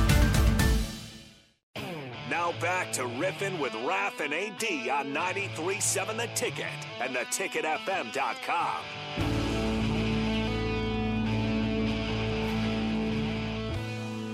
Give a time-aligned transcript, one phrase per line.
[2.61, 6.65] Now back to riffing with Raf and AD on 93.7 The Ticket
[6.99, 8.83] and theticketfm.com.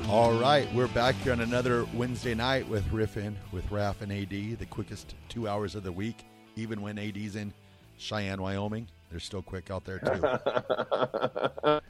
[0.10, 4.30] All right, we're back here on another Wednesday night with Riffin with Raf and AD,
[4.30, 6.26] the quickest two hours of the week.
[6.56, 7.54] Even when AD's in
[7.98, 11.82] Cheyenne, Wyoming, they're still quick out there too.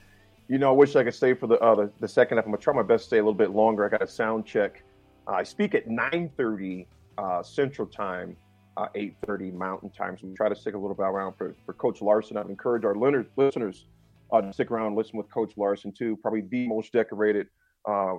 [0.53, 2.45] you know, I wish I could stay for the, uh, the the second half.
[2.45, 3.85] I'm gonna try my best to stay a little bit longer.
[3.85, 4.83] I got a sound check.
[5.27, 8.37] Uh, I speak at 9:30 uh, Central Time,
[8.77, 10.17] uh, 8:30 Mountain Time.
[10.17, 12.37] So we try to stick a little bit around for, for Coach Larson.
[12.37, 13.85] I'd encourage our listeners, listeners
[14.31, 16.17] uh, to stick around and listen with Coach Larson too.
[16.17, 17.47] Probably the most decorated
[17.87, 18.15] uh,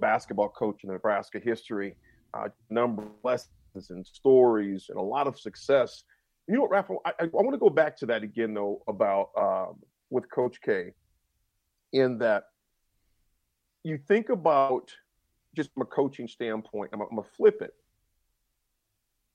[0.00, 1.96] basketball coach in Nebraska history.
[2.34, 6.04] Uh, number of lessons and stories and a lot of success.
[6.48, 7.00] You know what?
[7.06, 9.76] I, I, I want to go back to that again though about um,
[10.10, 10.92] with Coach K.
[11.92, 12.44] In that
[13.82, 14.92] you think about
[15.54, 17.74] just from a coaching standpoint, I'm, I'm gonna flip it.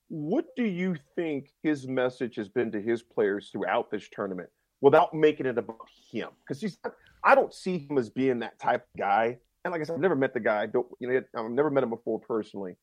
[0.07, 4.49] What do you think his message has been to his players throughout this tournament
[4.81, 6.29] without making it about him?
[6.43, 6.93] Because he's not,
[7.23, 9.37] I don't see him as being that type of guy.
[9.63, 10.67] And like I said, I've never met the guy.
[10.67, 11.21] Don't you know?
[11.35, 12.75] I've never met him before personally.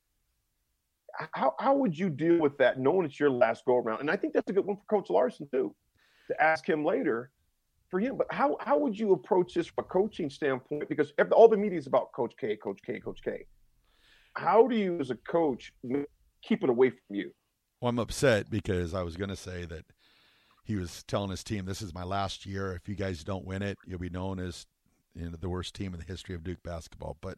[1.33, 4.01] How how would you deal with that, knowing it's your last go around?
[4.01, 5.75] And I think that's a good one for Coach Larson too,
[6.29, 7.31] to ask him later
[7.93, 8.17] for him.
[8.17, 10.89] But how how would you approach this from a coaching standpoint?
[10.89, 13.45] Because all the media is about Coach K, Coach K, Coach K.
[14.35, 15.73] How do you, as a coach,
[16.43, 17.31] keep it away from you?
[17.81, 19.85] Well, I'm upset because I was going to say that
[20.65, 22.75] he was telling his team, "This is my last year.
[22.75, 24.67] If you guys don't win it, you'll be known as
[25.15, 27.37] you know, the worst team in the history of Duke basketball." But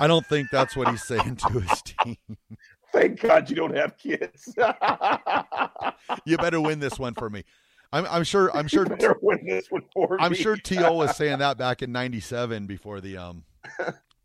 [0.00, 2.16] I don't think that's what he's saying to his team.
[2.92, 4.52] Thank God you don't have kids.
[6.24, 7.44] you better win this one for me.
[7.96, 8.50] I'm, I'm sure.
[8.56, 8.86] I'm sure.
[9.22, 10.38] Win this one for I'm me.
[10.38, 13.44] sure To was saying that back in '97 before the um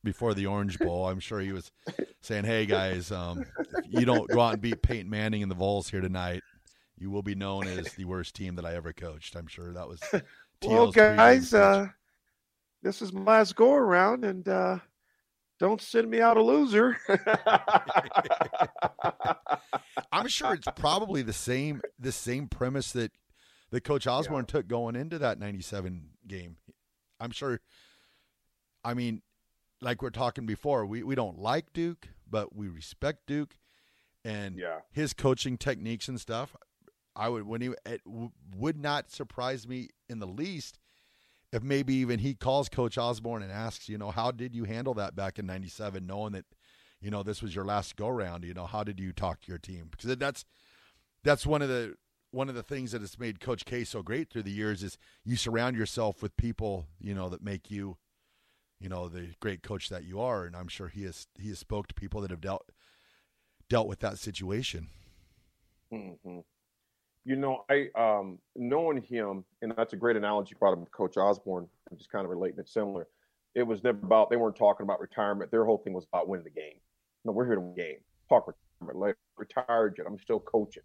[0.03, 1.07] before the Orange Bowl.
[1.07, 1.71] I'm sure he was
[2.21, 5.55] saying, "Hey guys, um, if you don't go out and beat Peyton Manning and the
[5.55, 6.43] Vols here tonight,
[6.97, 9.87] you will be known as the worst team that I ever coached." I'm sure that
[9.87, 10.01] was.
[10.11, 10.21] well,
[10.91, 11.87] T.O.'s pregame guys, uh,
[12.81, 14.79] this is my last go around, and uh,
[15.59, 16.97] don't send me out a loser.
[20.11, 23.11] I'm sure it's probably the same the same premise that
[23.71, 26.57] that Coach Osborne took going into that '97 game.
[27.19, 27.59] I'm sure.
[28.83, 29.21] I mean,
[29.81, 33.57] like we're talking before, we we don't like Duke, but we respect Duke,
[34.23, 34.81] and Yeah.
[34.91, 36.55] his coaching techniques and stuff.
[37.15, 40.79] I would when he it would not surprise me in the least
[41.51, 44.93] if maybe even he calls Coach Osborne and asks, you know, how did you handle
[44.93, 46.45] that back in '97, knowing that,
[47.01, 48.45] you know, this was your last go round.
[48.45, 49.89] You know, how did you talk to your team?
[49.91, 50.45] Because that's
[51.23, 51.95] that's one of the
[52.31, 54.97] one of the things that has made Coach K so great through the years is
[55.23, 57.97] you surround yourself with people, you know, that make you,
[58.79, 60.45] you know, the great coach that you are.
[60.45, 62.71] And I'm sure he has he has spoke to people that have dealt
[63.69, 64.87] dealt with that situation.
[65.91, 66.39] hmm
[67.25, 71.67] You know, I um knowing him, and that's a great analogy brought up Coach Osborne.
[71.91, 73.07] I'm just kind of relating it similar.
[73.53, 75.51] It was never about they weren't talking about retirement.
[75.51, 76.79] Their whole thing was about winning the game.
[77.25, 77.97] No, we're here to win the game.
[78.29, 78.99] Talk retirement.
[78.99, 80.07] Like, retired yet.
[80.07, 80.83] I'm still coaching.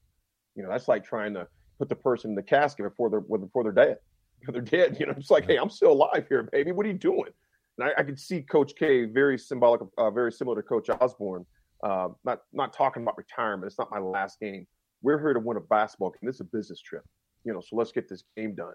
[0.57, 1.47] You know, that's like trying to
[1.79, 3.99] put the person in the casket before they're before they're dead.
[4.41, 4.97] Before they're dead.
[4.99, 6.73] You know, it's like, hey, I'm still alive here, baby.
[6.73, 7.31] What are you doing?
[7.79, 11.45] And I, I could see Coach K very symbolic, uh, very similar to Coach Osborne.
[11.83, 13.67] Uh, not not talking about retirement.
[13.67, 14.67] It's not my last game.
[15.03, 16.21] We're here to win a basketball game.
[16.23, 17.05] This is a business trip.
[17.45, 18.75] You know, so let's get this game done.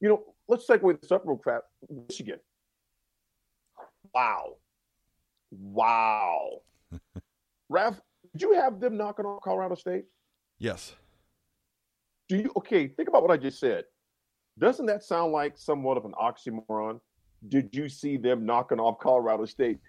[0.00, 1.64] You know, let's segue this up real fast.
[2.08, 2.40] Michigan.
[4.14, 4.56] Wow.
[5.50, 6.62] Wow.
[7.68, 8.00] Raf,
[8.32, 10.04] did you have them knocking on Colorado State?
[10.58, 10.94] Yes.
[12.32, 12.88] Do you okay?
[12.88, 13.84] Think about what I just said.
[14.58, 16.98] Doesn't that sound like somewhat of an oxymoron?
[17.48, 19.80] Did you see them knocking off Colorado State?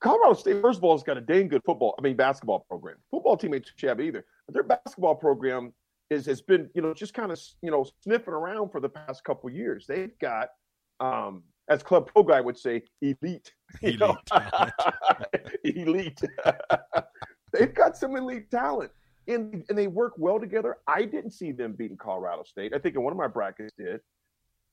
[0.00, 2.96] Colorado State, first of all, has got a dang good football, I mean, basketball program.
[3.12, 4.24] Football team ain't too shabby either.
[4.48, 5.72] But their basketball program
[6.10, 9.22] is has been, you know, just kind of, you know, sniffing around for the past
[9.22, 9.86] couple years.
[9.86, 10.48] They've got,
[10.98, 13.52] um, as Club Pro guy would say, elite.
[13.82, 14.16] You Elite know?
[15.62, 16.20] elite.
[17.52, 18.90] They've got some elite talent.
[19.28, 20.78] And, and they work well together.
[20.86, 22.72] I didn't see them beating Colorado State.
[22.74, 24.00] I think in one of my brackets did.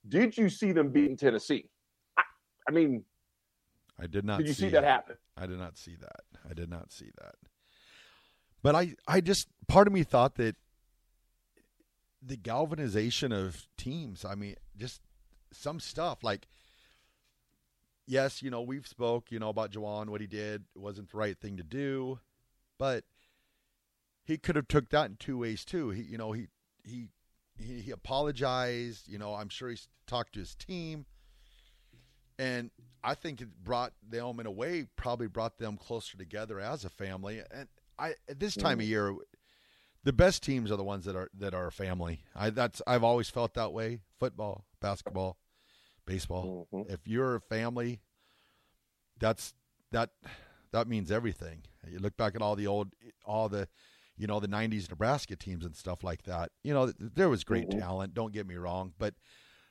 [0.08, 1.70] Did you see them beating Tennessee?
[2.18, 2.24] I,
[2.70, 3.04] I mean,
[4.00, 4.38] I did not.
[4.38, 5.16] did you see that happen?
[5.38, 6.22] I did not see that.
[6.50, 7.36] I did not see that.
[8.62, 10.56] But I, I just part of me thought that
[12.22, 14.26] the galvanization of teams.
[14.26, 15.02] I mean, just
[15.52, 16.48] some stuff like.
[18.08, 21.18] Yes, you know we've spoke, you know about Juwan, what he did it wasn't the
[21.18, 22.20] right thing to do,
[22.78, 23.04] but
[24.26, 25.92] he could have took that in two ways too.
[25.92, 26.48] He, you know, he
[26.84, 27.08] he
[27.58, 29.08] he, he apologized.
[29.08, 31.06] You know, I'm sure he's talked to his team
[32.38, 32.70] and
[33.04, 36.90] I think it brought them in a way probably brought them closer together as a
[36.90, 37.42] family.
[37.52, 37.68] And
[37.98, 39.16] I at this time of year,
[40.04, 42.22] the best teams are the ones that are that are a family.
[42.36, 44.00] I that's I've always felt that way.
[44.20, 45.38] Football, basketball,
[46.06, 46.68] baseball.
[46.74, 46.92] Mhm.
[46.92, 48.02] If you're a family,
[49.20, 49.54] that's
[49.92, 50.12] that
[50.72, 51.64] that means everything.
[51.88, 52.94] You look back at all the old
[53.24, 53.68] all the
[54.18, 56.52] you know the 90s Nebraska teams and stuff like that.
[56.64, 57.80] You know there was great Mhm.
[57.80, 59.16] talent, don't get me wrong, but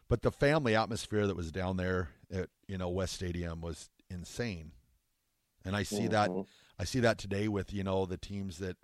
[0.08, 4.72] but the family atmosphere that was down there at you know West Stadium was insane.
[5.64, 6.46] And I see that Mhm.
[6.78, 8.76] I see that today with you know the teams that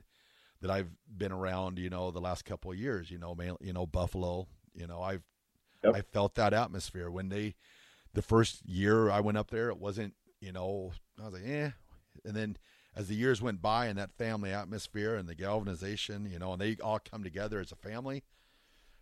[0.61, 3.73] that I've been around, you know, the last couple of years, you know, main, you
[3.73, 5.23] know Buffalo, you know, I've
[5.83, 5.97] Yep.
[5.97, 7.55] I felt that atmosphere when they
[8.15, 11.71] the first year I went up there, it wasn't, you know, I was like, eh.
[12.25, 12.57] And then
[12.95, 16.61] as the years went by and that family atmosphere and the galvanization, you know, and
[16.61, 18.23] they all come together as a family,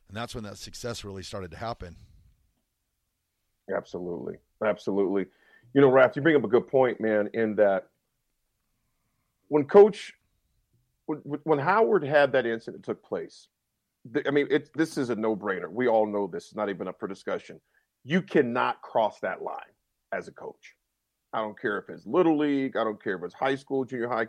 [0.08, 1.96] and that's when that success really started to happen.
[3.74, 4.36] Absolutely.
[4.64, 5.26] Absolutely.
[5.74, 7.88] You know, Raph, you bring up a good point, man, in that
[9.48, 10.14] when coach
[11.06, 13.48] when, Howard had that incident took place,
[14.26, 15.70] I mean, it, this is a no-brainer.
[15.70, 16.46] We all know this.
[16.46, 17.60] It's not even up for discussion.
[18.04, 19.72] You cannot cross that line
[20.12, 20.74] as a coach.
[21.32, 22.76] I don't care if it's little league.
[22.76, 24.26] I don't care if it's high school, junior high,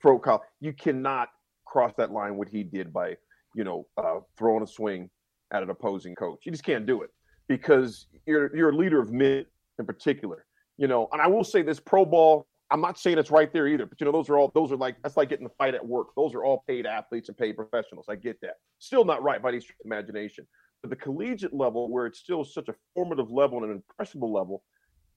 [0.00, 0.42] pro college.
[0.60, 1.28] You cannot
[1.64, 2.36] cross that line.
[2.36, 3.16] What he did by,
[3.54, 5.10] you know, uh, throwing a swing
[5.52, 6.40] at an opposing coach.
[6.44, 7.10] You just can't do it
[7.48, 9.46] because you're you're a leader of men
[9.78, 10.44] in particular.
[10.76, 12.46] You know, and I will say this: pro ball.
[12.72, 14.76] I'm not saying it's right there either, but you know, those are all those are
[14.76, 16.08] like that's like getting the fight at work.
[16.16, 18.06] Those are all paid athletes and paid professionals.
[18.08, 18.54] I get that.
[18.78, 20.46] Still not right by any stretch of imagination.
[20.80, 24.62] But the collegiate level, where it's still such a formative level and an impressionable level,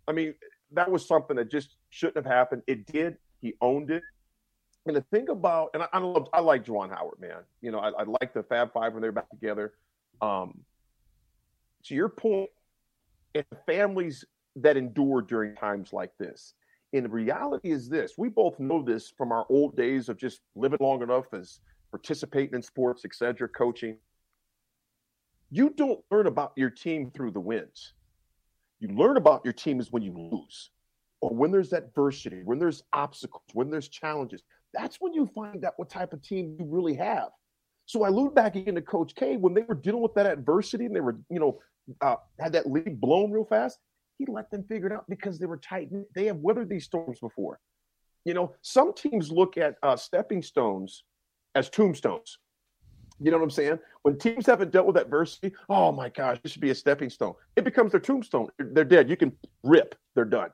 [0.08, 0.34] I mean,
[0.74, 2.64] that was something that just shouldn't have happened.
[2.68, 3.18] It did.
[3.42, 4.04] He owned it.
[4.86, 7.44] And the thing about, and I, I love, I like Juwan Howard, man.
[7.62, 9.74] You know, I, I like the Fab Five when they're back together.
[10.22, 10.60] Um,
[11.86, 12.50] to your point,
[13.36, 14.26] and the families
[14.58, 16.54] that endure during times like this.
[16.94, 20.42] And the reality is this: we both know this from our old days of just
[20.56, 21.60] living long enough as
[21.92, 23.98] participating in sports, etc., coaching.
[25.50, 27.94] You don't learn about your team through the wins.
[28.84, 30.70] You learn about your team is when you lose,
[31.22, 34.44] or when there's adversity, when there's obstacles, when there's challenges.
[34.74, 37.30] That's when you find out what type of team you really have.
[37.86, 40.86] So I allude back again to Coach K when they were dealing with that adversity
[40.86, 41.62] and they were, you know,
[42.02, 43.80] uh, had that lead blown real fast.
[44.18, 45.88] He let them figure it out because they were tight.
[46.14, 47.62] They have weathered these storms before.
[48.26, 51.06] You know, some teams look at uh, stepping stones
[51.56, 52.38] as tombstones.
[53.20, 53.80] You know what I'm saying?
[54.02, 57.34] When teams haven't dealt with adversity, oh my gosh, this should be a stepping stone.
[57.56, 58.50] It becomes their tombstone.
[58.60, 59.10] They're dead.
[59.10, 59.32] You can
[59.64, 59.96] rip.
[60.16, 60.50] They're done.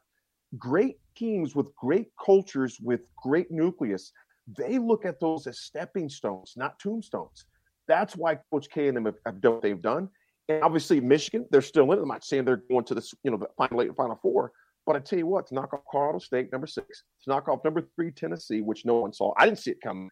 [0.57, 4.11] Great teams with great cultures, with great nucleus,
[4.57, 7.45] they look at those as stepping stones, not tombstones.
[7.87, 10.09] That's why Coach K and them have, have done what they've done.
[10.47, 12.01] And obviously, Michigan, they're still in it.
[12.01, 14.51] I'm not saying they're going to the you know the final eight and final four,
[14.85, 17.63] but I tell you what, to knock off Colorado State, number six, to knock off
[17.63, 19.33] number three Tennessee, which no one saw.
[19.37, 20.09] I didn't see it coming.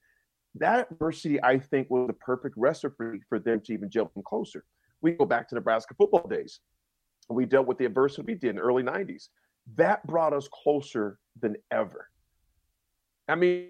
[0.55, 4.63] That adversity, I think, was the perfect recipe for them to even jump them closer.
[5.01, 6.59] We go back to Nebraska football days.
[7.29, 9.27] We dealt with the adversity we did in the early 90s.
[9.75, 12.07] That brought us closer than ever.
[13.27, 13.69] I mean,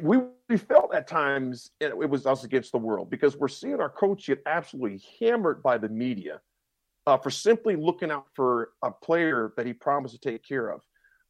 [0.00, 3.80] we, we felt at times it, it was us against the world because we're seeing
[3.80, 6.40] our coach get absolutely hammered by the media
[7.06, 10.82] uh, for simply looking out for a player that he promised to take care of.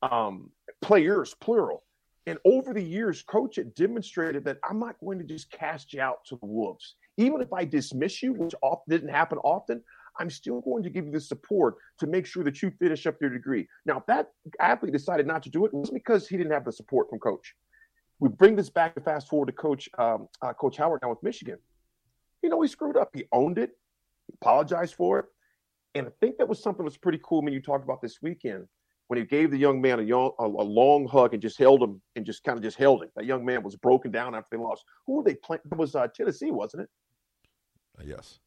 [0.02, 1.84] Um, players, plural.
[2.26, 6.00] And over the years, coach had demonstrated that I'm not going to just cast you
[6.00, 6.94] out to the wolves.
[7.16, 9.82] Even if I dismiss you, which often didn't happen often,
[10.20, 13.16] I'm still going to give you the support to make sure that you finish up
[13.20, 13.66] your degree.
[13.86, 16.64] Now, if that athlete decided not to do it, it wasn't because he didn't have
[16.64, 17.54] the support from coach.
[18.20, 21.22] We bring this back to fast forward to Coach um, uh, Coach Howard now with
[21.22, 21.58] Michigan.
[22.42, 23.10] You know, he screwed up.
[23.14, 23.70] He owned it.
[24.28, 25.24] He apologized for it.
[25.94, 28.22] And I think that was something that was pretty cool when you talked about this
[28.22, 28.68] weekend
[29.12, 31.82] when he gave the young man a, young, a, a long hug and just held
[31.82, 33.10] him and just kind of just held him.
[33.14, 34.86] That young man was broken down after they lost.
[35.06, 35.60] Who were they playing?
[35.70, 36.88] It was uh, Tennessee, wasn't it?
[38.00, 38.38] Uh, yes.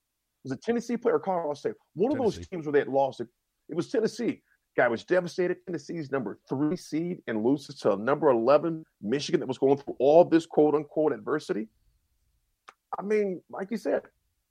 [0.44, 1.74] Was it Tennessee player or Colorado State?
[1.94, 3.28] One of those teams where they had lost it.
[3.70, 4.42] It was Tennessee.
[4.76, 5.58] Guy was devastated.
[5.68, 10.26] Tennessee's number three seed and loses to number 11, Michigan, that was going through all
[10.26, 11.68] this quote unquote adversity.
[12.98, 14.02] I mean, like you said,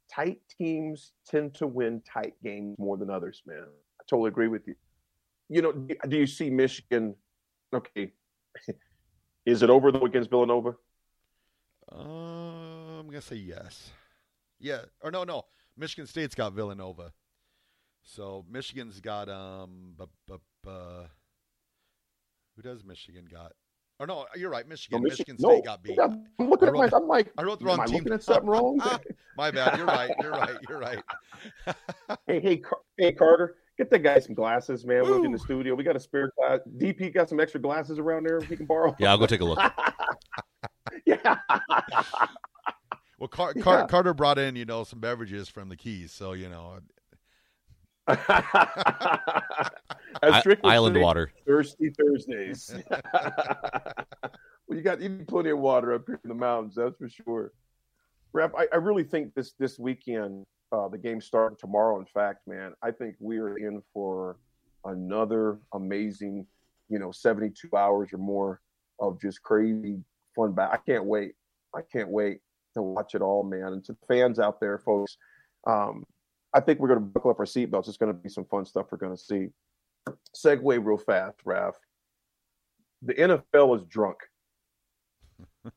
[0.09, 3.65] tight teams tend to win tight games more than others, man.
[3.65, 4.77] I totally agree with you.
[5.49, 7.15] You know, do- you see Michigan?
[7.75, 8.13] Okay.
[9.47, 10.75] Is it over though against Villanova?
[11.93, 11.99] Uh,
[13.01, 13.91] I'm gonna say yes.
[14.59, 15.45] Yeah, or no, no.
[15.77, 17.13] Michigan State's got Villanova,
[18.03, 19.93] so Michigan's got um.
[19.99, 21.07] Bu- bu- bu-
[22.57, 23.53] who does Michigan got?
[24.01, 24.67] Or no, you're right.
[24.67, 25.03] Michigan.
[25.03, 25.63] No, Michigan Michi- State no.
[25.63, 25.97] got beat.
[25.99, 26.05] Yeah,
[26.39, 27.97] I'm looking I at my, I'm like, I wrote the am wrong I team.
[27.97, 28.81] looking at something wrong?
[29.37, 29.77] My bad.
[29.77, 30.11] You're right.
[30.23, 30.57] You're right.
[30.69, 31.03] You're right.
[32.27, 35.03] Hey, hey, Car- hey, Carter, get that guy some glasses, man.
[35.03, 35.75] We're in the studio.
[35.75, 36.61] We got a spare glass.
[36.79, 38.95] DP got some extra glasses around there he can borrow.
[38.99, 39.59] Yeah, I'll go take a look.
[41.07, 41.37] yeah.
[43.17, 43.87] Well, Car- Car- Yeah.
[43.87, 46.81] Carter brought in, you know, some beverages from the Keys, so you know,
[48.09, 49.71] I-
[50.65, 51.33] Island say, water.
[51.47, 52.75] Thirsty Thursdays.
[52.91, 57.09] well, you got you need plenty of water up here in the mountains, that's for
[57.09, 57.53] sure.
[58.33, 61.99] Rap, I, I really think this this weekend, uh, the game starting tomorrow.
[61.99, 64.37] In fact, man, I think we are in for
[64.85, 66.47] another amazing,
[66.89, 68.61] you know, seventy two hours or more
[69.01, 70.03] of just crazy
[70.35, 70.53] fun.
[70.53, 71.35] Back, I can't wait.
[71.75, 72.41] I can't wait
[72.75, 73.73] to watch it all, man.
[73.73, 75.17] And to the fans out there, folks,
[75.67, 76.05] um,
[76.53, 77.89] I think we're going to buckle up our seatbelts.
[77.89, 79.49] It's going to be some fun stuff we're going to see.
[80.37, 81.75] Segue real fast, Raf.
[83.03, 84.19] The NFL is drunk.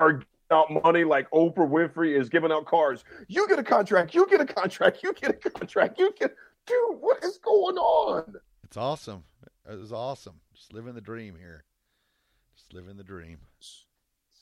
[0.00, 3.04] Giving out money like Oprah Winfrey is giving out cars.
[3.28, 4.14] You get a contract.
[4.14, 5.02] You get a contract.
[5.02, 5.98] You get a contract.
[5.98, 6.34] You get,
[6.66, 6.78] dude.
[7.00, 8.34] What is going on?
[8.64, 9.24] it's awesome.
[9.70, 10.40] It was awesome.
[10.54, 11.64] Just living the dream here.
[12.56, 13.38] Just living the dream.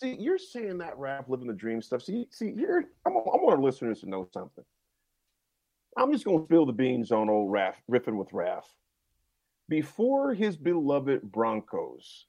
[0.00, 2.02] See, you're saying that rap, living the dream stuff.
[2.02, 2.84] See, see, you're.
[3.06, 4.64] I want, I want our listeners to know something.
[5.96, 8.64] I'm just going to spill the beans on old Raph, riffing with Raph.
[9.68, 12.26] Before his beloved Broncos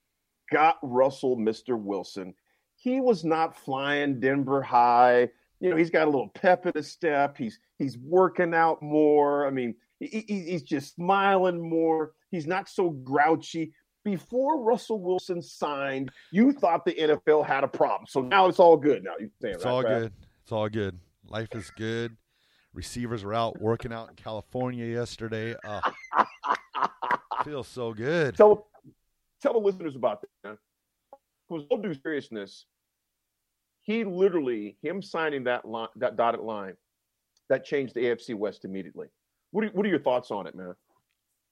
[0.50, 1.78] got Russell, Mr.
[1.78, 2.34] Wilson,
[2.80, 5.28] he was not flying Denver high.
[5.60, 7.36] You know, he's got a little pep in his step.
[7.36, 9.46] He's he's working out more.
[9.46, 12.12] I mean, he, he- he's just smiling more.
[12.30, 13.72] He's not so grouchy.
[14.04, 18.06] Before Russell Wilson signed, you thought the NFL had a problem.
[18.08, 19.02] So now it's all good.
[19.02, 20.12] Now you're saying It's right, all good.
[20.44, 20.98] It's all good.
[21.28, 22.16] Life is good.
[22.72, 25.56] Receivers are out working out in California yesterday.
[25.64, 25.80] Uh,
[27.44, 28.36] feels so good.
[28.36, 28.68] Tell
[29.42, 30.58] tell the listeners about that.
[31.48, 32.66] With all due seriousness,
[33.82, 36.74] he literally him signing that line, that dotted line,
[37.48, 39.08] that changed the AFC West immediately.
[39.50, 40.74] What are, what are your thoughts on it, man?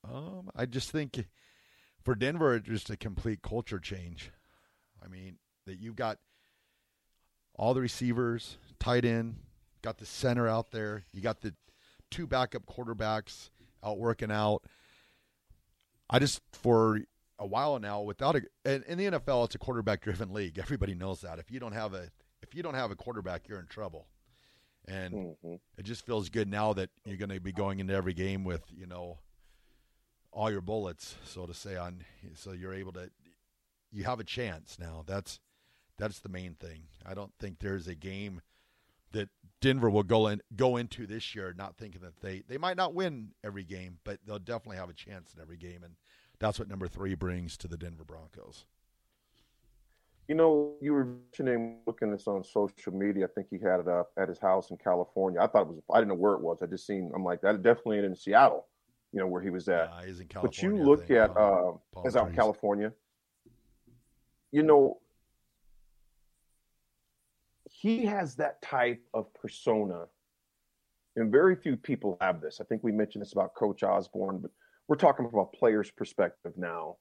[0.05, 1.27] Um, I just think
[2.05, 4.31] for Denver, it's just a complete culture change.
[5.03, 6.19] I mean, that you've got
[7.55, 9.37] all the receivers, tight end,
[9.83, 11.55] got the center out there, you got the
[12.11, 13.51] two backup quarterbacks
[13.83, 14.63] out working out.
[16.09, 17.01] I just for
[17.39, 20.59] a while now, without a in, in the NFL, it's a quarterback driven league.
[20.63, 21.39] Everybody knows that.
[21.39, 22.11] If you don't have a
[22.43, 24.07] if you don't have a quarterback, you're in trouble.
[24.89, 25.61] And Mhm.
[25.77, 28.63] it just feels good now that you're going to be going into every game with
[28.75, 29.19] you know
[30.33, 31.77] all your bullets, so to say.
[31.77, 33.11] On so you're able to
[33.91, 35.03] you have a chance now.
[35.07, 35.41] That's
[35.99, 36.85] that's the main thing.
[37.05, 38.43] I don't think there's a game
[39.13, 39.29] that
[39.61, 42.95] Denver will go in go into this year not thinking that they they might not
[42.95, 45.97] win every game, but they'll definitely have a chance in every game, and
[46.39, 48.65] that's what number three brings to the Denver Broncos.
[50.29, 53.27] You know, you were mentioning looking this on social media.
[53.27, 55.41] I think he had it up at his house in California.
[55.41, 55.79] I thought it was.
[55.93, 56.59] I didn't know where it was.
[56.63, 57.13] I just seen.
[57.15, 57.63] I'm like that.
[57.63, 58.67] Definitely in Seattle.
[59.13, 59.89] You know where he was at.
[59.89, 62.93] Yeah, he's in but you look at Palm- uh, Palm out in California.
[64.51, 64.99] You know,
[67.71, 70.07] he has that type of persona,
[71.15, 72.61] and very few people have this.
[72.61, 74.51] I think we mentioned this about Coach Osborne, but
[74.89, 76.97] we're talking from a player's perspective now.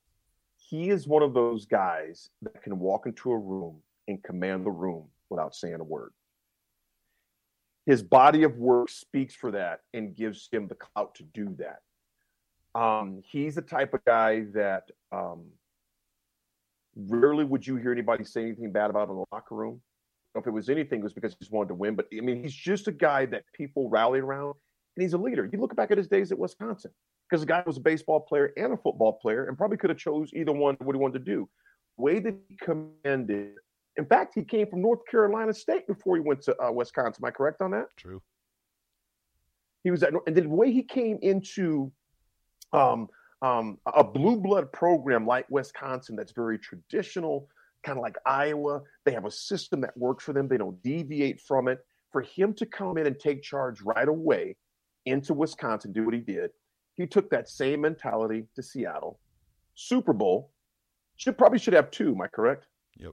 [0.57, 4.71] He is one of those guys that can walk into a room and command the
[4.71, 6.11] room without saying a word.
[7.85, 12.79] His body of work speaks for that and gives him the clout to do that.
[12.79, 15.45] Um, he's the type of guy that um,
[16.95, 19.81] rarely would you hear anybody say anything bad about in the locker room.
[20.33, 21.95] If it was anything, it was because he just wanted to win.
[21.95, 24.55] But I mean, he's just a guy that people rally around,
[24.95, 25.49] and he's a leader.
[25.49, 26.91] You look back at his days at Wisconsin,
[27.29, 29.99] because the guy was a baseball player and a football player, and probably could have
[29.99, 31.49] chose either one what he wanted to do.
[31.97, 33.55] The way that he commanded.
[33.97, 37.23] In fact, he came from North Carolina State before he went to uh, Wisconsin.
[37.23, 37.87] Am I correct on that?
[37.95, 38.21] True.
[39.83, 41.91] He was at, and then the way he came into
[42.73, 43.07] um,
[43.41, 47.47] um, a blue blood program like Wisconsin that's very traditional,
[47.83, 48.81] kind of like Iowa.
[49.05, 50.47] They have a system that works for them.
[50.47, 51.79] They don't deviate from it.
[52.11, 54.55] For him to come in and take charge right away
[55.05, 56.49] into Wisconsin, do what he did,
[56.95, 59.19] he took that same mentality to Seattle.
[59.75, 60.51] Super Bowl
[61.17, 62.13] should probably should have two.
[62.13, 62.65] Am I correct?
[62.97, 63.11] Yep.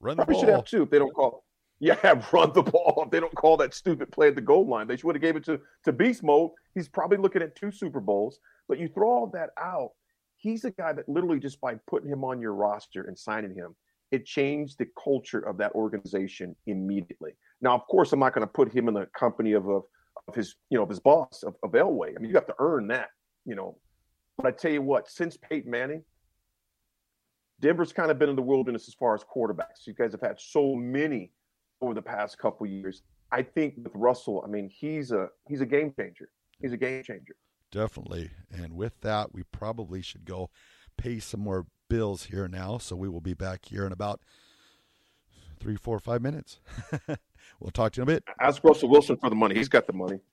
[0.00, 0.42] Run the probably ball.
[0.42, 1.44] should have two if they don't call.
[1.80, 1.96] Yeah,
[2.32, 3.02] run the ball.
[3.04, 5.36] If they don't call that stupid play at the goal line, they should have gave
[5.36, 6.50] it to to beast mode.
[6.74, 8.38] He's probably looking at two Super Bowls.
[8.68, 9.90] But you throw all that out,
[10.36, 13.74] he's a guy that literally just by putting him on your roster and signing him,
[14.10, 17.32] it changed the culture of that organization immediately.
[17.60, 19.82] Now, of course, I'm not going to put him in the company of, of, of
[20.34, 22.14] his, you know, of his boss of, of Elway.
[22.16, 23.08] I mean, you have to earn that,
[23.44, 23.78] you know.
[24.36, 26.02] But I tell you what, since Peyton Manning,
[27.60, 29.86] Denver's kind of been in the wilderness as far as quarterbacks.
[29.86, 31.30] You guys have had so many
[31.80, 33.02] over the past couple years.
[33.30, 36.28] I think with Russell, I mean, he's a he's a game changer.
[36.60, 37.34] He's a game changer.
[37.70, 38.30] Definitely.
[38.50, 40.50] And with that, we probably should go
[40.98, 42.78] pay some more bills here now.
[42.78, 44.20] So we will be back here in about
[45.58, 46.60] three, four, five minutes.
[47.60, 48.24] we'll talk to you in a bit.
[48.40, 49.54] Ask Russell Wilson for the money.
[49.54, 50.18] He's got the money.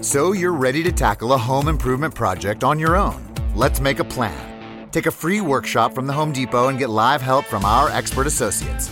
[0.04, 3.34] So you're ready to tackle a home improvement project on your own.
[3.56, 4.92] Let's make a plan.
[4.92, 8.28] Take a free workshop from the Home Depot and get live help from our expert
[8.28, 8.92] associates.